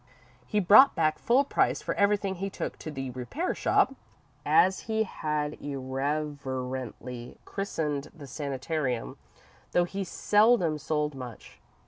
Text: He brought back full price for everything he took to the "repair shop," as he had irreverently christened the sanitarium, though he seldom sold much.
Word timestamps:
He 0.47 0.59
brought 0.59 0.95
back 0.95 1.19
full 1.19 1.43
price 1.43 1.83
for 1.83 1.93
everything 1.93 2.33
he 2.41 2.49
took 2.49 2.75
to 2.79 2.89
the 2.89 3.11
"repair 3.11 3.53
shop," 3.53 3.93
as 4.43 4.79
he 4.89 5.03
had 5.03 5.53
irreverently 5.61 7.37
christened 7.45 8.07
the 8.11 8.25
sanitarium, 8.25 9.17
though 9.73 9.83
he 9.85 10.03
seldom 10.03 10.79
sold 10.79 11.13
much. 11.13 11.61